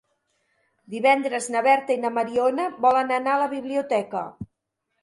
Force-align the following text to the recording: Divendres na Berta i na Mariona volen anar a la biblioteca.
Divendres 0.93 1.49
na 1.57 1.63
Berta 1.67 1.99
i 1.99 1.99
na 2.07 2.13
Mariona 2.17 2.67
volen 2.87 3.17
anar 3.21 3.37
a 3.37 3.41
la 3.45 3.53
biblioteca. 3.57 4.27